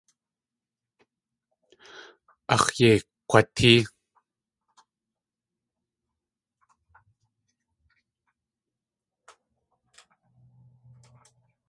Áx̲ 2.53 2.69
yei 2.79 2.97
akg̲watée. 3.01 3.75